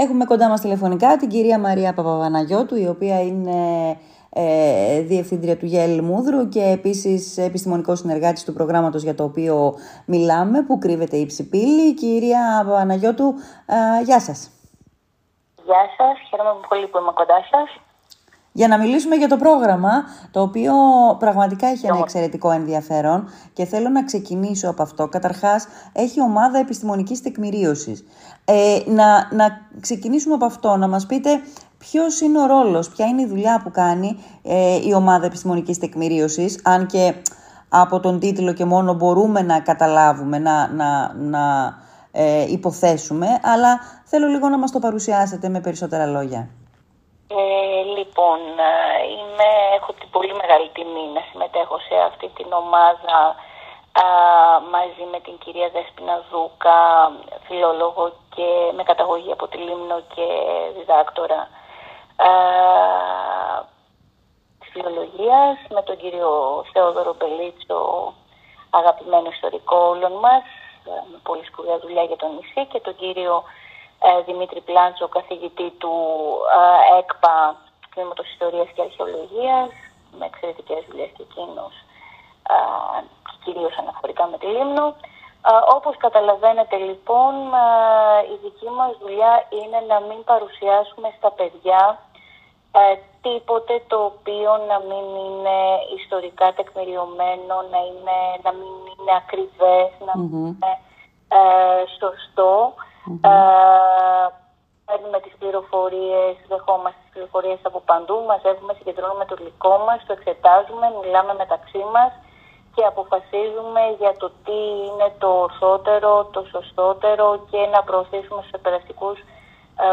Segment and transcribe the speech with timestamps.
[0.00, 3.96] Έχουμε κοντά μας τηλεφωνικά την κυρία Μαρία Παπαβαναγιώτου, η οποία είναι
[4.30, 9.74] ε, διευθύντρια του ΓΕΛ Μούδρου και επίσης επιστημονικός συνεργάτης του προγράμματος για το οποίο
[10.04, 11.94] μιλάμε, που κρύβεται η ψηπίλη.
[11.94, 13.34] Κυρία Παπαβαναγιώτου,
[13.66, 14.50] ε, γεια σας.
[15.64, 17.87] Γεια σας, χαίρομαι πολύ που είμαι κοντά σας
[18.58, 19.90] για να μιλήσουμε για το πρόγραμμα,
[20.30, 20.72] το οποίο
[21.18, 25.08] πραγματικά έχει ένα εξαιρετικό ενδιαφέρον και θέλω να ξεκινήσω από αυτό.
[25.08, 28.04] Καταρχάς, έχει ομάδα επιστημονικής τεκμηρίωσης.
[28.44, 31.40] Ε, να, να ξεκινήσουμε από αυτό, να μας πείτε
[31.78, 36.60] ποιος είναι ο ρόλος, ποια είναι η δουλειά που κάνει ε, η ομάδα επιστημονικής τεκμηρίωσης,
[36.62, 37.14] αν και
[37.68, 41.74] από τον τίτλο και μόνο μπορούμε να καταλάβουμε, να, να, να
[42.12, 46.48] ε, υποθέσουμε, αλλά θέλω λίγο να μας το παρουσιάσετε με περισσότερα λόγια.
[47.30, 53.18] Ε, λοιπόν, ε, είμαι, έχω την πολύ μεγάλη τιμή να συμμετέχω σε αυτή την ομάδα
[54.02, 54.06] α,
[54.70, 56.80] μαζί με την κυρία Δέσποινα Δούκα,
[57.46, 60.26] φιλόλογο και με καταγωγή από τη Λίμνο και
[60.76, 61.40] διδάκτορα
[62.16, 62.30] α,
[64.58, 68.12] της φιλολογίας, με τον κύριο Θεόδωρο Μπελίτσο,
[68.70, 70.44] αγαπημένο ιστορικό όλων μας,
[70.84, 73.58] με πολύ σπουδαία δουλειά για τον νησί και τον κύριο ε,
[74.26, 75.94] Δημήτρη Πλάντσο, καθηγητή του
[76.58, 77.56] ε, ΕΚΠΑ
[77.94, 79.68] Τμήματος Ιστορίας και Αρχαιολογίας,
[80.18, 81.72] με εξαιρετικές δουλειές και εκείνος,
[82.54, 83.00] ε,
[83.44, 84.94] κυρίως αναφορικά με τη Λίμνο.
[85.76, 87.34] Όπως καταλαβαίνετε λοιπόν,
[88.32, 91.98] η δική μας δουλειά είναι να μην παρουσιάσουμε στα παιδιά
[93.22, 95.58] τίποτε το οποίο να μην είναι
[95.98, 100.72] ιστορικά τεκμηριωμένο, να, είναι, να μην είναι ακριβές, να μην είναι
[101.98, 102.74] σωστό.
[103.08, 104.30] Mm-hmm.
[104.86, 110.86] παίρνουμε τις πληροφορίες, δεχόμαστε τις πληροφορίες από παντού, μαζεύουμε, συγκεντρώνουμε το υλικό μας, το εξετάζουμε,
[111.02, 112.12] μιλάμε μεταξύ μας
[112.74, 119.18] και αποφασίζουμε για το τι είναι το ορθότερο, το σωστότερο και να προωθήσουμε στους επεραστικούς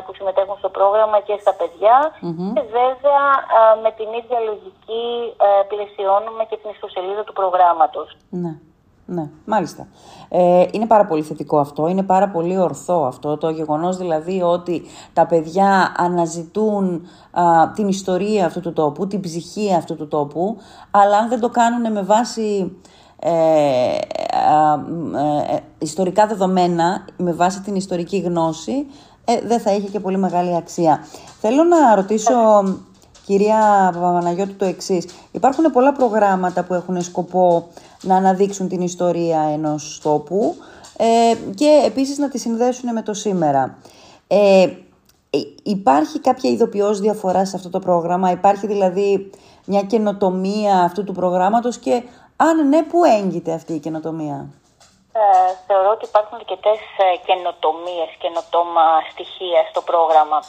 [0.05, 1.97] που συμμετέχουν στο πρόγραμμα και στα παιδιά
[2.55, 3.25] και βέβαια
[3.83, 5.05] με την ίδια λογική
[5.67, 8.17] πλαισιώνουμε και την ιστοσελίδα του προγράμματος.
[8.30, 8.54] Ναι.
[9.08, 9.88] Ναι, μάλιστα.
[10.30, 14.82] Ε, είναι πάρα πολύ θετικό αυτό, είναι πάρα πολύ ορθό αυτό, το γεγονός δηλαδή ότι
[15.14, 17.02] τα παιδιά αναζητούν
[17.76, 20.58] την ιστορία αυτού του τόπου, την ψυχή αυτού του τόπου,
[20.92, 22.77] αλλά αν δεν το κάνουν με βάση
[23.20, 23.98] ε, ε,
[25.55, 28.86] ε, ιστορικά δεδομένα, με βάση την ιστορική γνώση,
[29.48, 30.99] δεν θα έχει και πολύ μεγάλη αξία.
[31.39, 32.33] Θέλω να ρωτήσω
[33.25, 35.05] Κυρία Παπαναγιώτη, το εξής.
[35.31, 37.67] Υπάρχουν πολλά προγράμματα που έχουν σκοπό
[38.02, 40.55] να αναδείξουν την ιστορία ενός τόπου
[40.97, 43.77] ε, και επίσης να τη συνδέσουν με το σήμερα.
[44.27, 49.30] Ε, ε, υπάρχει κάποια ειδοποιώς διαφορά σε αυτό το πρόγραμμα, υπάρχει δηλαδή
[49.65, 52.03] μια καινοτομία αυτού του προγράμματος; Και
[52.36, 54.49] αν ναι, πού έγκυται αυτή η καινοτομία;
[55.21, 56.80] Ε, θεωρώ ότι υπάρχουν αρκετές
[57.26, 60.39] καινοτομίες, καινοτόμα στοιχεία στο πρόγραμμα.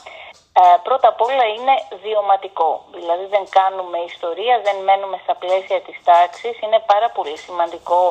[0.59, 2.71] Ε, πρώτα απ' όλα είναι βιωματικό.
[2.97, 6.55] Δηλαδή δεν κάνουμε ιστορία, δεν μένουμε στα πλαίσια της τάξης.
[6.63, 8.01] Είναι πάρα πολύ σημαντικό,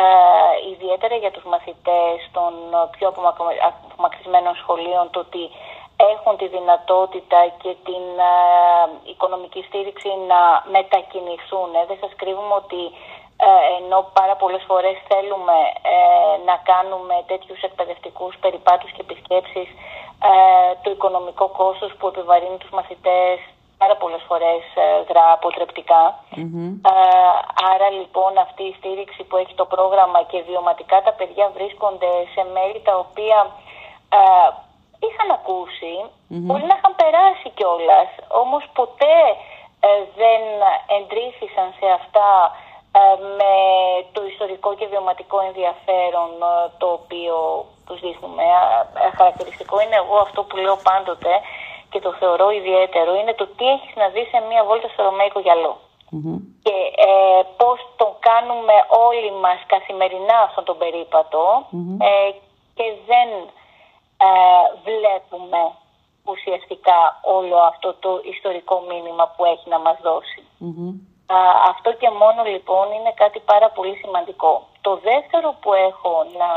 [0.00, 0.02] ε,
[0.72, 2.52] ιδιαίτερα για τους μαθητές των
[2.94, 3.06] πιο
[3.68, 5.42] απομακρυσμένων σχολείων, το ότι
[6.12, 8.34] έχουν τη δυνατότητα και την ε,
[9.12, 10.40] οικονομική στήριξη να
[10.76, 11.68] μετακινηθούν.
[11.78, 12.82] Ε, δεν σας κρύβουμε ότι
[13.78, 15.58] ενώ πάρα πολλές φορές θέλουμε
[16.48, 19.68] να κάνουμε τέτοιους εκπαιδευτικούς περιπάτους και επισκέψεις
[20.30, 20.32] ε,
[20.82, 23.38] το οικονομικό κόστος που επιβαρύνει τους μαθητές
[23.82, 25.28] πάρα πολλές φορές ε, δρά
[26.88, 26.94] Ε,
[27.72, 32.42] άρα λοιπόν αυτή η στήριξη που έχει το πρόγραμμα και βιωματικά τα παιδιά βρίσκονται σε
[32.54, 33.38] μέρη τα οποία
[34.18, 34.22] ε,
[35.06, 35.94] είχαν ακούσει,
[36.46, 38.10] μπορεί να είχαν περάσει κιόλας,
[38.42, 39.18] όμως ποτέ
[39.86, 39.90] ε,
[40.20, 40.42] δεν
[40.98, 42.28] εντρίθησαν σε αυτά
[43.38, 43.52] με
[44.12, 46.30] το ιστορικό και βιωματικό ενδιαφέρον
[46.78, 47.36] το οποίο
[47.86, 48.42] τους δείχνουμε.
[49.16, 51.32] Χαρακτηριστικό είναι εγώ αυτό που λέω πάντοτε
[51.90, 55.40] και το θεωρώ ιδιαίτερο, είναι το τι έχεις να δεις σε μία βόλτα στο Ρωμαϊκό
[56.66, 56.76] Και
[57.08, 58.76] ε, πώς τον κάνουμε
[59.08, 61.42] όλοι μας καθημερινά αυτόν τον περιπατο
[62.08, 62.30] ε,
[62.76, 63.28] και δεν
[64.28, 64.32] ε,
[64.86, 65.60] βλέπουμε
[66.24, 66.98] ουσιαστικά
[67.36, 70.42] όλο αυτό το ιστορικό μήνυμα που έχει να μας δώσει.
[71.70, 74.66] Αυτό και μόνο λοιπόν είναι κάτι πάρα πολύ σημαντικό.
[74.80, 76.50] Το δεύτερο που έχω να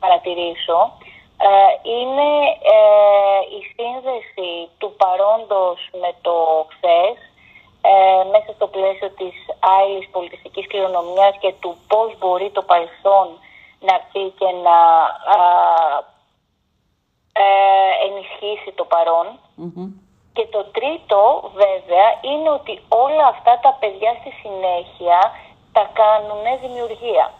[0.00, 0.78] παρατηρήσω
[1.48, 2.30] ε, είναι
[2.76, 7.16] ε, η σύνδεση του παρόντος με το χθες
[7.80, 9.34] ε, μέσα στο πλαίσιο της
[9.74, 13.28] άειλης πολιτιστικής κληρονομιάς και του πώς μπορεί το παρελθόν
[13.80, 14.78] να έρθει και να
[18.06, 19.26] ενισχύσει το παρον
[20.32, 25.18] Και το τρίτο βέβαια είναι ότι όλα αυτά τα παιδιά στη συνέχεια
[25.72, 27.32] τα κάνουν δημιουργία.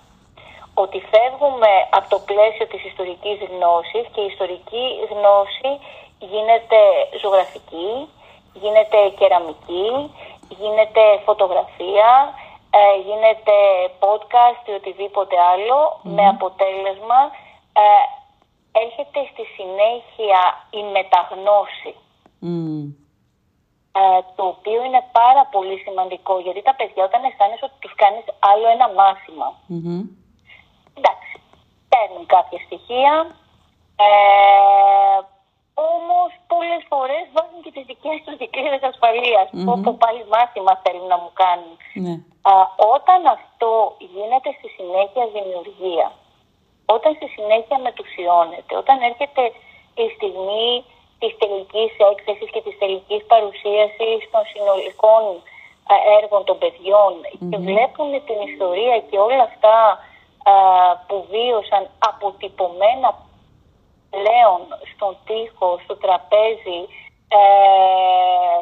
[0.74, 5.70] ότι φεύγουμε από το πλαίσιο της ιστορικής γνώσης και η ιστορική γνώση
[6.18, 6.80] γίνεται
[7.20, 8.08] ζωγραφική,
[8.52, 10.14] γίνεται κεραμική,
[10.48, 12.34] γίνεται φωτογραφία,
[12.70, 13.56] ε, γίνεται
[14.04, 15.36] podcast ή οτιδήποτε
[16.02, 17.20] με αποτέλεσμα
[17.72, 17.82] ε,
[18.72, 20.40] έρχεται στη συνέχεια
[20.70, 21.94] η μεταγνώση.
[23.92, 28.24] Ε, το οποίο είναι πάρα πολύ σημαντικό γιατί τα παιδιά όταν αισθάνεσαι ότι τους κάνεις
[28.50, 28.88] άλλο ένα
[30.98, 31.34] εντάξει,
[31.88, 33.14] παίρνουν κάποια στοιχεία
[34.06, 35.18] ε,
[35.88, 39.46] Όμως πολλές φορές βάζουν και τις δικές τους δικλείδε ασφαλείας.
[39.72, 41.74] Όπου πάλι μάθημα θέλουν να μου κάνουν.
[42.04, 42.14] Ναι.
[42.50, 42.52] Α,
[42.96, 43.70] όταν αυτό
[44.14, 46.08] γίνεται στη συνέχεια δημιουργία,
[46.94, 49.42] όταν στη συνέχεια μετουσιώνεται, όταν έρχεται
[50.04, 50.68] η στιγμή
[51.20, 55.22] της τελικής έκθεσης και της τελικής παρουσίασης των συνολικών
[56.18, 57.12] έργων των παιδιών
[57.50, 59.78] και βλέπουν την ιστορία και όλα αυτά
[61.06, 63.10] που βίωσαν αποτυπωμένα
[64.14, 64.60] πλέον
[64.92, 66.80] στον τοίχο, στο τραπέζι,
[67.38, 67.40] ε,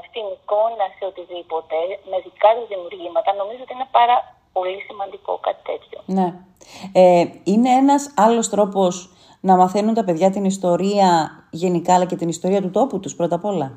[0.08, 1.76] στην εικόνα, σε οτιδήποτε,
[2.10, 4.16] με δικά τους δημιουργήματα, νομίζω ότι είναι πάρα
[4.52, 5.98] πολύ σημαντικό κάτι τέτοιο.
[6.18, 6.28] Ναι.
[6.92, 8.94] Ε, είναι ένας άλλος τρόπος
[9.48, 11.10] να μαθαίνουν τα παιδιά την ιστορία
[11.50, 13.68] γενικά, αλλά και την ιστορία του τόπου τους πρώτα απ' όλα.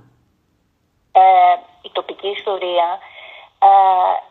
[1.11, 1.21] Ε,
[1.87, 2.87] η τοπική ιστορία
[3.69, 3.73] ε,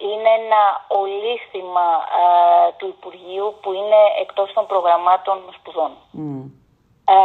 [0.09, 0.63] είναι ένα
[1.03, 1.89] ολίσθημα
[2.23, 2.25] ε,
[2.79, 5.93] του Υπουργείου που είναι εκτός των προγραμμάτων σπουδών.
[7.15, 7.17] Ε,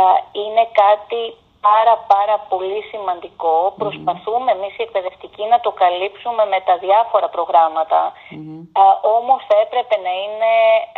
[0.42, 1.22] είναι κάτι
[1.68, 3.56] πάρα πάρα πολύ σημαντικό.
[3.66, 3.80] Mm-hmm.
[3.84, 8.02] Προσπαθούμε εμείς οι εκπαιδευτικοί να το καλύψουμε με τα διάφορα προγράμματα.
[8.12, 8.62] Mm-hmm.
[8.82, 8.84] Ε,
[9.18, 10.54] όμως θα έπρεπε να είναι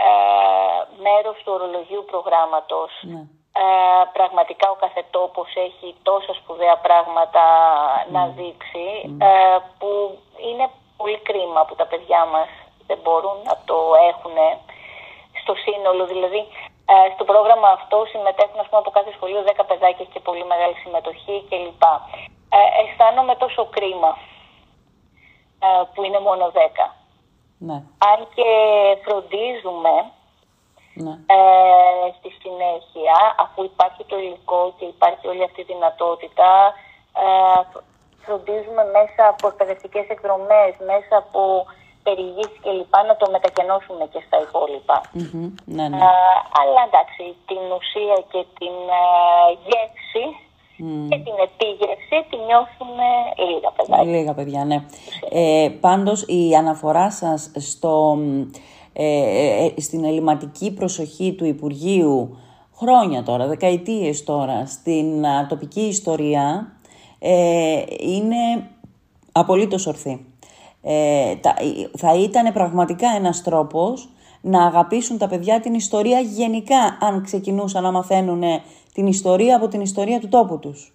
[0.08, 0.12] ε,
[1.06, 2.92] μέρος του ορολογίου προγράμματος.
[3.14, 3.22] Ναι.
[3.64, 7.46] Ε, πραγματικά ο κάθε τόπος έχει τόσα σπουδαία πράγματα
[8.16, 8.88] να δείξει
[9.30, 9.90] ε, που
[10.50, 10.66] είναι
[10.98, 12.50] πολύ κρίμα που τα παιδιά μας
[12.88, 13.78] δεν μπορούν να το
[14.12, 14.38] έχουν
[15.42, 16.06] στο σύνολο.
[16.06, 16.77] Δηλαδή ε,
[17.14, 21.36] στο πρόγραμμα αυτό συμμετέχουν ας πούμε, από κάθε σχολείο 10 παιδάκια και πολύ μεγάλη συμμετοχή
[21.50, 21.84] κλπ.
[22.58, 24.12] Ε, αισθάνομαι τόσο κρίμα
[25.66, 26.58] ε, που είναι μόνο 10.
[27.58, 27.78] Ναι.
[28.12, 28.50] Αν και
[29.06, 29.96] φροντίζουμε
[30.94, 31.14] ναι.
[31.36, 36.50] ε, στη συνέχεια, αφού υπάρχει το υλικό και υπάρχει όλη αυτή η δυνατότητα,
[37.24, 37.62] ε,
[38.26, 41.66] φροντίζουμε μέσα από εκπαιδευτικές εκδρομές, μέσα από
[42.08, 44.98] περιηγήσεις και λοιπά να το μετακενώσουμε και στα υπόλοιπα.
[45.76, 46.00] Ναι, ναι.
[46.60, 50.26] αλλά εντάξει, την ουσία και την uh, γεύση
[51.10, 52.98] και την επίγευση τη νιώθουν
[53.50, 54.04] λίγα παιδιά.
[54.04, 54.86] Λίγα παιδιά, ναι.
[55.30, 58.18] Ε, πάντως η αναφορά σας στο,
[58.94, 62.38] ε, ε, στην ελληματική προσοχή του Υπουργείου
[62.76, 66.72] χρόνια τώρα, δεκαετίες τώρα, στην τοπική ιστορία
[67.20, 68.70] ε, είναι
[69.32, 70.26] απολύτως ορθή
[70.82, 71.36] ε,
[71.98, 74.10] θα ήταν πραγματικά ένας τρόπος
[74.42, 78.44] να αγαπήσουν τα παιδιά την ιστορία γενικά αν ξεκινούσαν να μαθαίνουν
[78.94, 80.92] την ιστορία από την ιστορία του τόπου τους.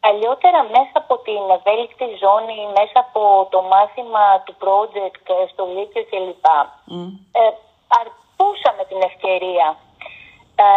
[0.00, 6.46] Αλλιότερα μέσα από την ευέλικτη ζώνη, μέσα από το μάθημα του project στο Λύκειο κλπ.
[6.94, 7.10] Mm.
[7.40, 7.42] Ε,
[8.00, 9.66] αρπούσαμε την ευκαιρία
[10.64, 10.68] ε,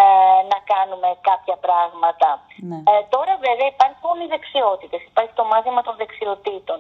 [0.51, 2.29] να κάνουμε κάποια πράγματα.
[2.69, 2.79] Ναι.
[2.91, 6.79] Ε, τώρα βέβαια υπάρχουν οι δεξιότητες, υπάρχει το μάθημα των δεξιοτήτων.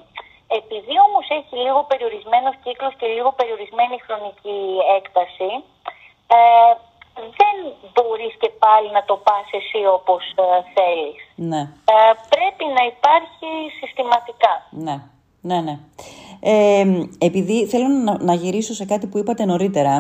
[0.59, 4.59] Επειδή όμως έχει λίγο περιορισμένος κύκλος και λίγο περιορισμένη χρονική
[4.97, 5.51] έκταση,
[6.35, 6.71] ε,
[7.39, 7.55] δεν
[7.93, 11.21] μπορείς και πάλι να το πας εσύ όπως ε, θέλεις.
[11.51, 11.61] Ναι.
[11.93, 13.49] Ε, πρέπει να υπάρχει
[13.79, 14.53] συστηματικά.
[14.85, 14.97] Ναι,
[15.49, 15.75] ναι, ναι.
[16.39, 16.85] Ε,
[17.27, 19.95] επειδή θέλω να, να γυρίσω σε κάτι που είπατε νωρίτερα,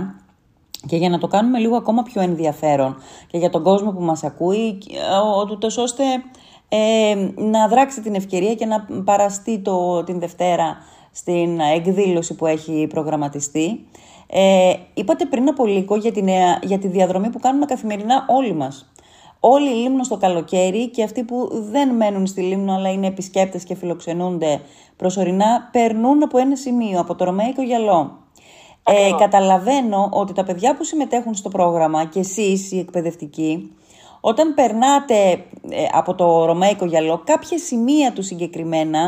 [0.87, 4.23] και για να το κάνουμε λίγο ακόμα πιο ενδιαφέρον και για τον κόσμο που μας
[4.23, 4.77] ακούει,
[5.51, 6.03] ούτως ώστε
[6.75, 10.77] ε, να δράξει την ευκαιρία και να παραστεί το, την Δευτέρα
[11.11, 13.85] στην εκδήλωση που έχει προγραμματιστεί.
[14.27, 16.27] Ε, είπατε πριν από λίγο για, την,
[16.61, 18.91] για τη διαδρομή που κάνουμε καθημερινά όλοι μας.
[19.39, 23.63] Όλοι οι Λίμνος στο καλοκαίρι και αυτοί που δεν μένουν στη Λίμνο αλλά είναι επισκέπτες
[23.63, 24.61] και φιλοξενούνται
[24.95, 28.17] προσωρινά περνούν από ένα σημείο, από το Ρωμαϊκό Γυαλό.
[28.83, 33.71] Ε, καταλαβαίνω ότι τα παιδιά που συμμετέχουν στο πρόγραμμα και εσείς οι εκπαιδευτικοί
[34.29, 35.19] όταν περνάτε
[35.69, 39.01] ε, από το ρωμαϊκό γυαλό, κάποια σημεία του συγκεκριμένα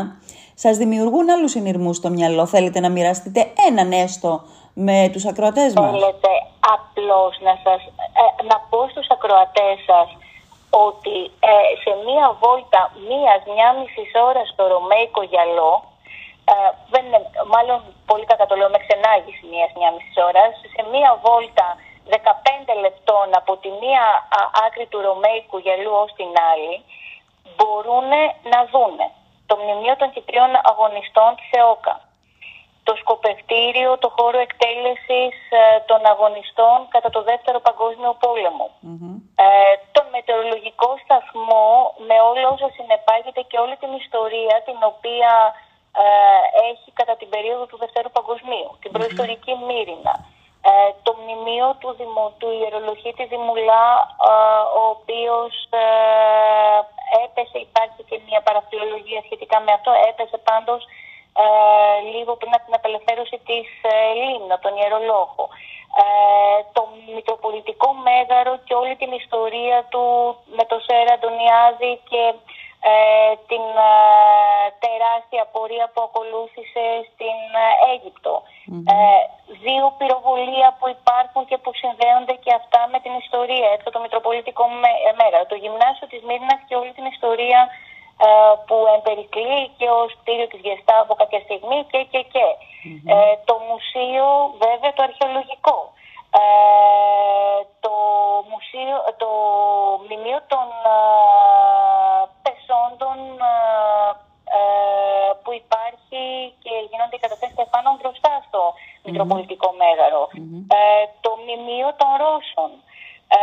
[0.54, 2.46] σας δημιουργούν άλλους συνειρμούς στο μυαλό.
[2.46, 4.30] Θέλετε να μοιραστείτε έναν έστω
[4.86, 6.32] με τους ακροατές μας; Θέλετε
[6.74, 7.80] απλώς να, σας,
[8.22, 10.08] ε, να πω στους ακροατές σας
[10.88, 11.16] ότι
[11.50, 15.72] ε, σε μία βόλτα μίας, μία μισής ώρας στο ρωμαϊκό γυαλό,
[16.92, 17.04] δεν
[17.54, 17.78] μάλλον
[18.10, 21.66] πολύ κατά το λέω με ξενάγηση μίας, μία μισής ώρας, σε μία βόλτα
[22.10, 22.18] 15
[22.84, 24.04] λεπτών από τη μία
[24.66, 26.74] άκρη του Ρωμαϊκού γυαλού ως την άλλη
[27.56, 28.10] μπορούν
[28.52, 29.06] να δούνε
[29.46, 31.96] το μνημείο των Κυπρίων αγωνιστών της ΕΟΚΑ.
[32.88, 38.12] το σκοπευτήριο, το χώρο εκτέλεσης ε, των αγωνιστών κατά το Δεύτερο Παγκόσμιο
[39.44, 41.66] Ε, τον μετεωρολογικό σταθμό
[42.08, 45.32] με όλα όσα συνεπάγεται και όλη την ιστορία την οποία
[46.04, 46.06] ε,
[46.70, 50.14] έχει κατά την περίοδο του Δευτέρου Παγκοσμίου, την προϊστορική Μύρινα.
[50.68, 53.86] Ε, το μνημείο του, Δημο, του ιερολογίτη Δημουλά,
[54.30, 54.32] ε,
[54.80, 55.52] ο οποίος
[57.24, 60.82] έπεσε, υπάρχει και μια παραφιλολογία σχετικά με αυτό, έπεσε πάντως
[62.14, 63.66] λίγο πριν από την απελευθέρωση της
[64.20, 65.44] Λίμνα, τον Ιερολόγο.
[66.72, 66.82] το
[67.14, 70.04] Μητροπολιτικό Μέγαρο και όλη την ιστορία του
[70.56, 72.22] με το Σέρα Αντωνιάδη και
[72.88, 73.94] ε, την ε,
[74.84, 78.34] τεράστια πορεία που ακολούθησε στην ε, αιγυπτο
[79.64, 84.64] δύο πυροβολία που υπάρχουν και που συνδέονται και αυτά με την ιστορία, έτσι το Μητροπολιτικό
[85.18, 87.60] Μέγαρο, το Γυμνάσιο της Μύρνας και όλη την ιστορία
[88.66, 92.48] που εμπερικλεί και ο στήριο της Γεστάβο κάποια στιγμή και και και.
[93.48, 94.26] το μουσείο
[94.64, 95.78] βέβαια το αρχαιολογικό.
[97.84, 97.94] το,
[98.52, 99.30] μουσείο, το
[100.02, 100.66] μνημείο των
[102.46, 103.18] πεσόντων
[104.58, 104.60] ε,
[105.42, 106.22] που υπάρχει
[106.62, 108.60] και γίνονται οι καταθέσεις στεφάνων μπροστά στο
[109.16, 109.70] Μητροπολιτικό
[110.78, 112.70] ε, το μνημείο των Ρώσων.
[113.38, 113.40] Ε,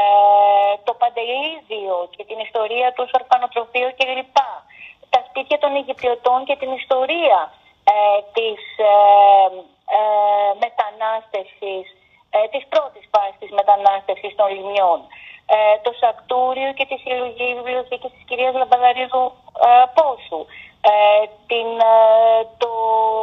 [0.84, 4.38] το Παντελίδιο και την ιστορία του ορφανοτροφείου κλπ.
[5.14, 7.40] Τα σπίτια των Αιγυπτιωτών και την ιστορία
[7.94, 8.94] ε, της ε,
[9.98, 10.02] ε,
[10.64, 11.86] μετανάστευσης,
[12.54, 15.00] της πρώτης φάσης της μετανάστευσης των λιμιών.
[15.46, 19.26] Ε, το Σακτούριο και τη συλλογή βιβλιοθήκης της κυρίας Λαμπαδαρίδου
[19.68, 20.42] ε, Πόσου,
[20.92, 21.68] ε, την,
[22.58, 22.72] το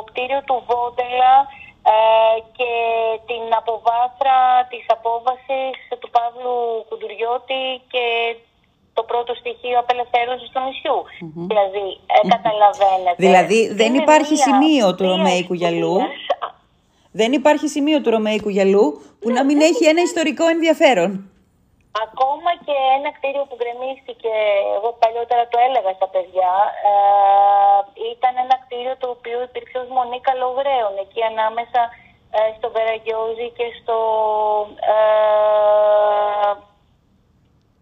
[0.09, 1.35] κτίριο του Βόντελα
[2.57, 2.73] και
[3.27, 4.39] την αποβάθρα
[4.71, 8.05] της απόβασης του Παύλου Κουντουριώτη και
[8.95, 10.99] το πρώτο στοιχείο απελευθέρωσης του νησιου
[11.53, 11.87] Δηλαδή,
[12.35, 13.17] καταλαβαίνετε.
[13.17, 15.97] Δηλαδή, δεν υπάρχει σημείο του Ρωμαϊκού γυαλού.
[17.13, 21.30] Δεν υπάρχει σημείο του Ρωμαϊκού γυαλού που να μην έχει ένα ιστορικό ενδιαφέρον.
[22.07, 24.35] Ακόμα και ένα κτίριο που γκρεμίστηκε,
[24.77, 26.53] εγώ παλιότερα το έλεγα στα παιδιά,
[26.91, 26.95] ε,
[28.15, 31.83] ήταν ένα κτίριο το οποίο υπήρξε ως μονή καλογραίων, εκεί ανάμεσα
[32.37, 33.99] ε, στο Βεραγιόζι και στο
[34.95, 36.53] ε,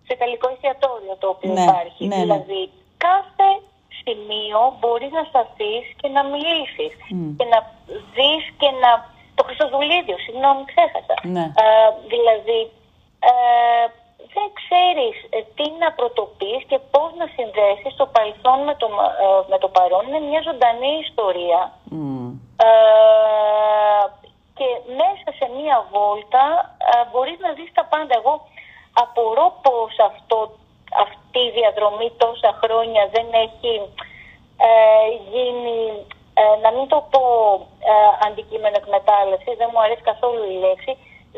[0.07, 2.03] σε ιταλικό εστιατόριο το οποίο ναι, υπάρχει.
[2.07, 2.23] Ναι, ναι.
[2.23, 2.63] Δηλαδή,
[3.07, 3.49] κάθε
[4.01, 6.93] σημείο μπορείς να σταθείς και να μιλήσεις
[7.39, 7.59] και να
[8.15, 8.91] δεις και να...
[9.35, 11.17] Το Χριστοδουλίδιο, συγγνώμη, ξέχασα.
[11.35, 11.45] Ναι.
[11.65, 12.61] Ε, δηλαδή,
[13.31, 13.33] ε,
[14.35, 18.87] δεν ξέρεις ε, τι να πρωτοποιείς και πώς να συνδέσεις το παρελθόν με το,
[19.27, 20.03] ε, με το παρόν.
[20.07, 21.61] Είναι μια ζωντανή ιστορία.
[22.67, 22.71] Ε,
[24.59, 24.69] και
[25.01, 26.45] μέσα σε μια βόλτα
[26.91, 28.15] ε, μπορείς να δεις τα πάντα.
[28.21, 28.35] Εγώ
[29.05, 30.39] απορώ πώς αυτό,
[31.05, 33.73] αυτή η διαδρομή τόσα χρόνια δεν έχει
[35.33, 35.79] γίνει,
[36.63, 37.23] να μην το πω
[38.27, 40.93] αντικείμενο εκμετάλλευση, δεν μου αρέσει καθόλου η λέξη,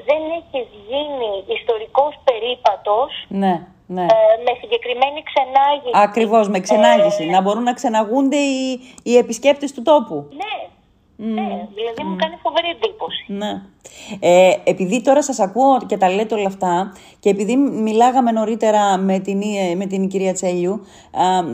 [0.09, 4.02] δεν έχει γίνει ιστορικός περίπατος ναι, ναι.
[4.02, 4.06] Ε,
[4.44, 5.92] με συγκεκριμένη ξενάγηση.
[5.92, 7.23] Ακριβώς, με ξενάγηση.
[7.23, 10.28] Ε, να μπορούν να ξεναγούνται οι, οι επισκέπτες του τόπου.
[10.40, 10.54] Ναι,
[11.32, 13.25] ναι, δηλαδή μου κάνει φοβερή εντύπωση.
[13.26, 13.62] Ναι.
[14.20, 19.18] Ε, επειδή τώρα σας ακούω και τα λέτε όλα αυτά και επειδή μιλάγαμε νωρίτερα με
[19.18, 19.42] την,
[19.76, 20.87] με την κυρία Τσέλιου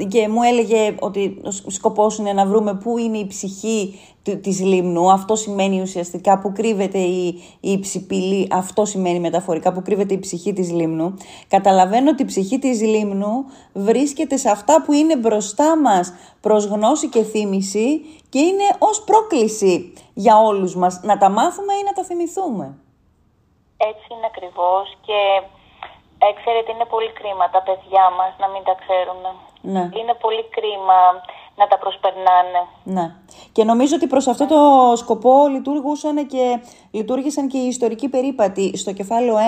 [0.09, 4.01] και μου έλεγε ότι ο σκοπός είναι να βρούμε πού είναι η ψυχή
[4.35, 10.15] της λίμνου, αυτό σημαίνει ουσιαστικά που κρύβεται η, η ψηπηλή, αυτό σημαίνει μεταφορικά που κρύβεται
[10.15, 11.15] η ψυχή της λίμνου.
[11.49, 17.09] Καταλαβαίνω ότι η ψυχή της λίμνου βρίσκεται σε αυτά που είναι μπροστά μας προς γνώση
[17.09, 22.05] και θύμηση και είναι ως πρόκληση για όλους μας να τα μάθουμε ή να τα
[22.05, 22.79] θυμηθούμε;
[23.77, 25.19] Έτσι είναι ακριβώς και
[26.19, 29.23] ε, ξέρετε είναι πολύ κρίμα τα παιδιά μας να μην τα ξέρουν.
[29.75, 29.85] Ναι.
[29.99, 30.99] Είναι πολύ κρίμα
[31.57, 32.63] να τα προσπερνάνε.
[32.85, 33.15] Ναι.
[33.53, 34.61] Και νομίζω ότι προς αυτό το
[34.97, 36.61] σκοπό λειτουργούσαν και,
[36.91, 39.39] λειτουργήσαν και οι ιστορικοί περίπατοι στο κεφάλαιο 1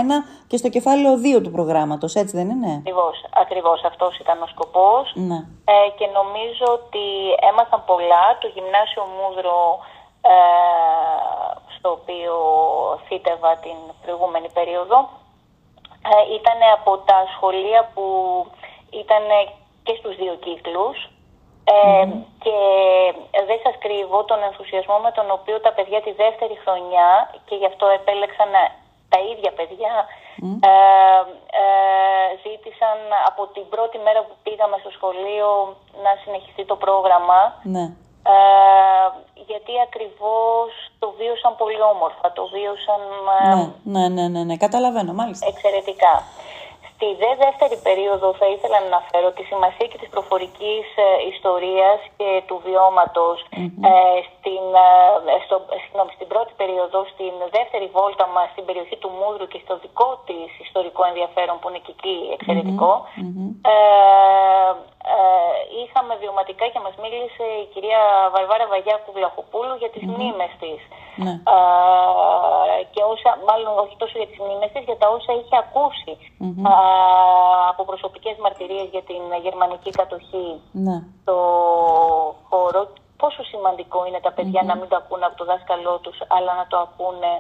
[0.47, 5.13] και στο κεφάλαιο 2 του προγράμματος, έτσι δεν είναι; Ακριβώς, ακριβώς αυτός ήταν ο σκοπός
[5.15, 5.39] ναι.
[5.65, 7.05] ε, και νομίζω ότι
[7.51, 8.25] έμαθαν πολλά.
[8.41, 9.79] Το Γυμνάσιο Μούδρο
[10.21, 10.37] ε,
[11.77, 12.35] στο οποίο
[13.07, 14.99] θύτευα την προηγούμενη περίοδο
[16.11, 18.05] ε, ήταν από τα σχολεία που
[19.03, 19.25] ήταν
[19.83, 20.97] και στους δύο κύκλους
[21.73, 22.05] ε,
[22.45, 22.59] Και
[23.49, 27.11] δεν σας κρύβω τον ενθουσιασμό με τον οποίο τα παιδιά τη δεύτερη χρονιά
[27.47, 28.53] και γι' αυτό επέλεξαν
[29.13, 29.95] τα ίδια παιδιά
[30.43, 30.73] ε,
[31.63, 32.99] ε, ζήτησαν
[33.31, 35.49] από την πρώτη μέρα που πήγαμε στο σχολείο
[36.05, 37.41] να συνεχιστεί το πρόγραμμα.
[37.75, 37.85] Ναι.
[38.35, 39.07] Ε,
[39.49, 43.03] γιατί ακριβώς το βίωσαν πολύ όμορφα, το βίωσαν...
[43.57, 44.57] Ναι, ναι, ναι, ναι, ναι.
[44.57, 45.47] καταλαβαίνω, μάλιστα.
[45.53, 46.15] Εξαιρετικά.
[47.01, 51.99] Στη δε δεύτερη περίοδο θα ήθελα να αναφέρω τη σημασία και της προφορικής ε, ιστορίας
[52.19, 53.37] και του βιωματος
[53.91, 54.65] ε, στην,
[55.35, 59.61] ε, στο, συγγνώμη, στην πρώτη περίοδο, στην δεύτερη βόλτα μας στην περιοχή του Μούδρου και
[59.65, 62.17] στο δικό της ιστορικό ενδιαφέρον που είναι και εκεί
[63.75, 63.77] Ε,
[65.17, 65.48] ε,
[65.85, 68.03] είχαμε βιωματικά και μας μίλησε η κυρία
[68.35, 70.81] Βαρβάρα Βαγιάκου Βλαχοπούλου για τις mm μνήμες της.
[71.25, 71.35] Ναι.
[71.55, 75.57] Ε, και όσα, μάλλον όχι τόσο για τις μνήμες της, για τα όσα είχε
[77.71, 80.97] από προσωπικές μαρτυρίες για την γερμανική κατοχή ναι.
[81.23, 81.37] στο
[82.49, 82.83] χώρο.
[83.23, 86.67] Πόσο σημαντικό είναι τα παιδια να μην το ακούνε από το δάσκαλό τους, αλλά να
[86.67, 87.33] το ακούνε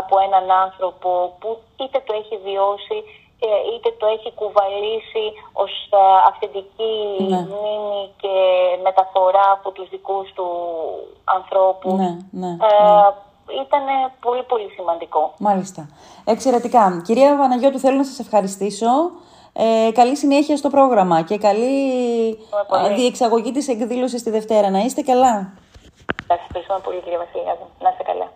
[0.00, 3.25] από έναν άνθρωπο που είτε το έχει βιώσει, ε,
[3.74, 5.72] είτε το έχει κουβαλήσει ως
[6.28, 7.40] αυθεντική ναι.
[7.40, 8.34] μνήμη και
[8.82, 10.48] μεταφορά από τους δικούς του
[11.24, 11.92] ανθρώπους.
[11.92, 13.24] Ναι, ναι, ε, ναι.
[13.64, 13.84] Ήταν
[14.20, 15.32] πολύ πολύ σημαντικό.
[15.38, 15.88] Μάλιστα.
[16.24, 17.02] Εξαιρετικά.
[17.04, 18.86] Κυρία Βαναγιώτου, θέλω να σας ευχαριστήσω.
[19.52, 22.38] Ε, καλή συνέχεια στο πρόγραμμα και καλή
[22.96, 24.70] διεξαγωγή της εκδήλωσης τη Δευτέρα.
[24.70, 25.52] Να είστε καλά.
[26.26, 27.44] Σας ευχαριστούμε πολύ κύριε Βασίλη.
[27.80, 28.32] Να είστε καλά.